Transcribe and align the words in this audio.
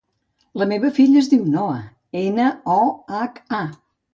La 0.61 0.65
meva 0.71 0.89
filla 0.95 1.19
es 1.21 1.29
diu 1.35 1.43
Noha: 1.57 1.77
ena, 2.25 2.49
o, 2.77 2.81
hac, 3.21 3.41
a. 3.63 3.65